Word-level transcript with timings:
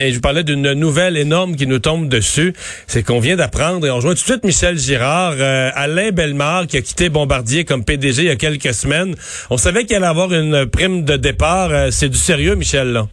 Et 0.00 0.10
je 0.10 0.14
vous 0.14 0.20
parlais 0.20 0.44
d'une 0.44 0.74
nouvelle 0.74 1.16
énorme 1.16 1.56
qui 1.56 1.66
nous 1.66 1.80
tombe 1.80 2.08
dessus. 2.08 2.52
C'est 2.86 3.02
qu'on 3.04 3.18
vient 3.18 3.34
d'apprendre, 3.34 3.84
et 3.84 3.90
on 3.90 3.98
joint 3.98 4.12
tout 4.12 4.20
de 4.20 4.30
suite 4.30 4.44
Michel 4.44 4.78
Girard, 4.78 5.34
euh, 5.40 5.70
Alain 5.74 6.12
Bellemare, 6.12 6.68
qui 6.68 6.76
a 6.76 6.82
quitté 6.82 7.08
Bombardier 7.08 7.64
comme 7.64 7.84
PDG 7.84 8.22
il 8.22 8.28
y 8.28 8.30
a 8.30 8.36
quelques 8.36 8.72
semaines. 8.74 9.16
On 9.50 9.56
savait 9.56 9.86
qu'il 9.86 9.96
allait 9.96 10.06
avoir 10.06 10.32
une 10.32 10.66
prime 10.66 11.04
de 11.04 11.16
départ. 11.16 11.70
Euh, 11.72 11.88
c'est 11.90 12.08
du 12.08 12.16
sérieux, 12.16 12.54
Michel, 12.54 12.92
là? 12.92 13.06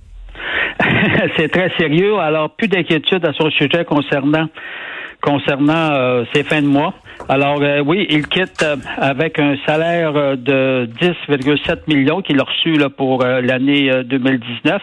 c'est 1.38 1.52
très 1.52 1.71
sérieux. 1.79 2.20
Alors, 2.20 2.56
plus 2.56 2.68
d'inquiétude 2.68 3.26
à 3.26 3.33
son 3.33 3.49
sujet 3.49 3.83
concernant 3.83 4.47
concernant 5.26 5.92
euh, 5.92 6.23
ces 6.33 6.44
fins 6.44 6.62
de 6.62 6.67
mois. 6.67 6.94
Alors 7.28 7.60
euh, 7.62 7.81
oui, 7.85 8.05
il 8.10 8.28
quitte 8.28 8.62
euh, 8.63 8.75
avec 8.97 9.39
un 9.39 9.55
salaire 9.65 10.13
de 10.37 10.87
10,7 11.01 11.79
millions 11.87 12.21
qu'il 12.21 12.39
a 12.39 12.44
reçu 12.44 12.74
là, 12.74 12.89
pour 12.89 13.24
l'année 13.24 13.89
2019 14.06 14.81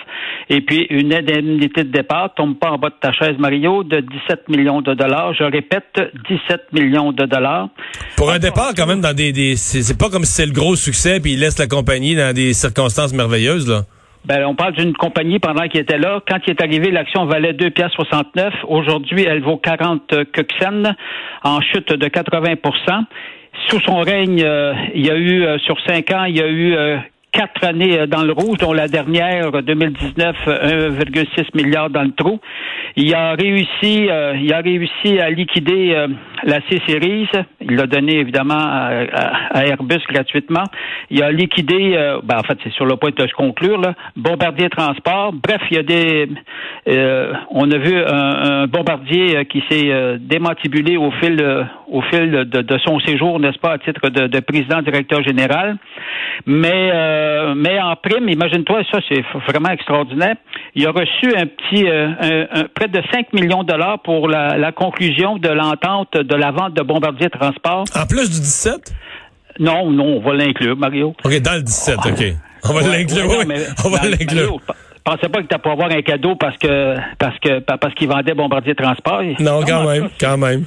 et 0.51 0.61
puis 0.61 0.87
une 0.91 1.15
indemnité 1.15 1.85
de 1.85 1.91
départ 1.91 2.35
tombe 2.35 2.59
pas 2.59 2.71
en 2.71 2.79
bas 2.79 2.89
de 2.89 2.95
ta 3.01 3.13
chaise 3.13 3.37
Mario 3.39 3.85
de 3.85 4.01
17 4.01 4.49
millions 4.49 4.81
de 4.81 4.95
dollars. 4.95 5.35
Je 5.35 5.45
répète 5.45 6.01
17 6.29 6.73
millions 6.73 7.13
de 7.13 7.25
dollars. 7.25 7.69
Pour 8.17 8.31
un 8.31 8.39
départ 8.39 8.73
quand 8.77 8.87
même 8.87 9.01
dans 9.01 9.15
des, 9.15 9.33
des 9.33 9.57
c'est 9.57 9.99
pas 9.99 10.11
comme 10.11 10.25
si 10.25 10.33
c'est 10.33 10.47
le 10.47 10.53
gros 10.53 10.75
succès 10.75 11.21
puis 11.21 11.35
il 11.35 11.41
laisse 11.41 11.59
la 11.59 11.69
compagnie 11.69 12.17
dans 12.17 12.35
des 12.35 12.53
circonstances 12.53 13.13
merveilleuses 13.13 13.69
là. 13.69 13.83
Ben, 14.25 14.45
on 14.45 14.55
parle 14.55 14.75
d'une 14.75 14.93
compagnie 14.93 15.41
pendant 15.41 15.67
qu'il 15.67 15.81
était 15.81 15.99
là. 15.99 16.21
Quand 16.29 16.39
il 16.47 16.51
est 16.51 16.63
arrivé, 16.63 16.93
l'action 16.93 17.25
valait 17.25 17.55
2 17.55 17.71
pièces 17.71 17.91
69. 17.93 18.55
Aujourd'hui, 18.69 19.25
elle 19.25 19.43
vaut 19.43 19.57
40 19.57 20.31
kuxen, 20.33 20.95
en 21.43 21.61
chute 21.61 21.93
de 21.93 22.07
80% 22.07 23.05
Sous 23.69 23.81
son 23.81 23.99
règne, 24.01 24.43
euh, 24.45 24.75
il 24.95 25.05
y 25.05 25.11
a 25.11 25.17
eu, 25.17 25.43
euh, 25.43 25.59
sur 25.59 25.77
cinq 25.87 26.13
ans, 26.13 26.25
il 26.25 26.37
y 26.37 26.41
a 26.41 26.47
eu 26.47 26.75
euh, 26.75 26.99
quatre 27.33 27.65
années 27.65 27.99
euh, 27.99 28.07
dans 28.07 28.23
le 28.23 28.33
rouge, 28.33 28.59
dont 28.59 28.73
la 28.73 28.89
dernière, 28.89 29.51
2019, 29.51 30.37
1,6 30.47 31.57
milliard 31.57 31.91
dans 31.91 32.03
le 32.03 32.13
trou. 32.13 32.39
Il 32.97 33.15
a 33.15 33.33
réussi, 33.33 34.09
euh, 34.11 34.35
il 34.41 34.53
a 34.53 34.59
réussi 34.59 35.19
à 35.19 35.31
liquider 35.31 35.95
euh, 35.95 36.09
la 36.45 36.61
C-Series. 36.69 37.29
Il 37.63 37.77
l'a 37.77 37.87
donné 37.87 38.19
évidemment 38.19 38.59
à, 38.59 39.65
Airbus 39.65 40.03
gratuitement. 40.09 40.65
Il 41.11 41.23
a 41.23 41.31
liquidé, 41.31 41.97
ben, 42.25 42.39
en 42.39 42.43
fait, 42.43 42.59
c'est 42.63 42.73
sur 42.73 42.85
le 42.85 42.97
point 42.97 43.11
de 43.17 43.27
se 43.27 43.33
conclure, 43.35 43.81
là, 43.81 43.95
Bombardier 44.17 44.69
Transport. 44.69 45.33
Bref, 45.33 45.63
il 45.71 45.77
y 45.77 45.81
a 45.81 45.83
des, 45.83 46.29
on 47.51 47.71
a 47.71 47.79
vu 47.79 47.97
un, 47.97 48.67
bombardier 48.67 49.45
qui 49.47 49.63
s'est 49.71 50.19
démantibulé 50.19 50.97
au 50.97 51.11
fil, 51.13 51.41
au 51.89 52.03
fil 52.03 52.31
de, 52.31 52.79
son 52.85 52.99
séjour, 53.01 53.39
n'est-ce 53.39 53.59
pas, 53.59 53.73
à 53.73 53.79
titre 53.79 54.09
de, 54.09 54.27
de 54.27 54.41
président 54.41 54.83
directeur 54.83 55.23
général. 55.23 55.77
Mais 56.47 56.91
euh, 56.93 57.55
mais 57.57 57.81
en 57.81 57.95
prime, 57.97 58.29
imagine-toi, 58.29 58.83
ça 58.91 58.99
c'est 59.09 59.23
vraiment 59.49 59.71
extraordinaire. 59.71 60.37
Il 60.75 60.87
a 60.87 60.91
reçu 60.91 61.35
un 61.37 61.47
petit 61.47 61.89
euh, 61.89 62.45
près 62.75 62.89
de 62.89 63.01
5 63.13 63.33
millions 63.33 63.63
de 63.63 63.69
dollars 63.69 64.01
pour 64.03 64.29
la, 64.29 64.73
conclusion 64.73 65.37
de 65.37 65.49
l'entente 65.49 66.15
de 66.15 66.35
la 66.35 66.51
vente 66.51 66.75
de 66.75 66.83
Bombardier 66.83 67.31
Transport. 67.31 67.85
En 67.95 68.07
plus 68.07 68.31
du 68.31 68.41
17? 68.41 68.93
Non, 69.59 69.91
non, 69.91 70.17
on 70.17 70.21
va 70.21 70.35
l'inclure, 70.35 70.77
Mario. 70.77 71.15
OK, 71.25 71.41
dans 71.41 71.55
le 71.55 71.63
17, 71.63 71.99
OK. 72.07 72.25
On 72.65 72.73
va 72.73 72.89
l'inclure, 72.89 73.27
oui. 73.29 73.55
On 73.85 73.91
va 73.91 74.09
l'inclure. 74.09 74.59
pensais 75.05 75.29
pas 75.29 75.43
que 75.43 75.49
tu 75.53 75.59
pour 75.59 75.73
avoir 75.73 75.91
un 75.91 76.03
cadeau 76.03 76.37
parce 76.37 76.57
que 76.59 76.95
parce 77.19 77.39
que 77.39 77.59
parce 77.61 77.95
qu'il 77.95 78.09
vendait 78.09 78.35
Bombardier 78.35 78.75
Transport. 78.75 79.23
Non, 79.41 79.63
quand 79.67 79.89
même, 79.89 80.09
quand 80.19 80.39
même. 80.39 80.65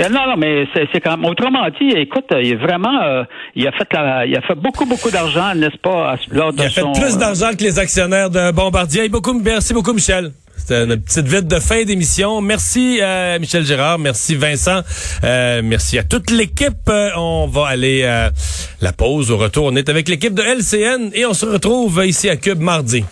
Euh, 0.00 0.08
non, 0.08 0.26
non, 0.28 0.36
mais 0.36 0.64
c'est 0.74 1.00
quand 1.00 1.16
même. 1.16 1.24
Autrement 1.24 1.66
dit, 1.80 1.88
écoute, 1.96 2.26
il 2.30 2.52
est 2.52 2.54
vraiment, 2.54 3.02
euh, 3.02 3.24
il 3.56 3.66
a 3.66 3.72
fait 3.72 3.88
il 4.26 4.36
a 4.36 4.40
fait 4.42 4.54
beaucoup, 4.54 4.86
beaucoup 4.86 5.10
d'argent, 5.10 5.54
n'est-ce 5.54 5.78
pas, 5.78 6.16
lors 6.30 6.52
de 6.52 6.62
Il 6.62 6.66
a 6.66 6.70
fait 6.70 6.82
plus 6.94 7.16
euh, 7.16 7.18
d'argent 7.18 7.50
que 7.58 7.64
les 7.64 7.78
actionnaires 7.78 8.30
de 8.30 8.52
Bombardier. 8.52 9.08
Beaucoup, 9.08 9.34
merci 9.34 9.74
beaucoup, 9.74 9.92
Michel. 9.92 10.32
C'était 10.56 10.84
une 10.84 11.00
petite 11.00 11.26
vite 11.26 11.46
de 11.46 11.58
fin 11.60 11.84
d'émission. 11.84 12.40
Merci 12.40 13.00
Michel 13.40 13.64
Gérard, 13.64 13.98
merci 13.98 14.34
Vincent, 14.34 14.82
merci 15.22 15.98
à 15.98 16.02
toute 16.02 16.30
l'équipe. 16.30 16.90
on 17.16 17.46
va 17.46 17.68
aller 17.68 18.04
à 18.04 18.32
la 18.82 18.92
pause 18.92 19.30
au 19.30 19.38
retour. 19.38 19.66
On 19.66 19.76
est 19.76 19.88
avec 19.88 20.08
l'équipe 20.08 20.34
de 20.34 20.42
LCN 20.42 21.10
et 21.14 21.24
on 21.24 21.32
se 21.32 21.46
retrouve 21.46 22.02
ici 22.04 22.28
à 22.28 22.36
Cube 22.36 22.60
mardi. 22.60 23.04